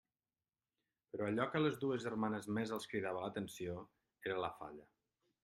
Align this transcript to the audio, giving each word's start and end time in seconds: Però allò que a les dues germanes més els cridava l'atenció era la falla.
Però 1.11 1.27
allò 1.27 1.45
que 1.51 1.59
a 1.59 1.61
les 1.63 1.77
dues 1.83 2.01
germanes 2.07 2.49
més 2.59 2.73
els 2.79 2.91
cridava 2.95 3.23
l'atenció 3.27 3.77
era 4.31 4.43
la 4.47 4.53
falla. 4.59 4.89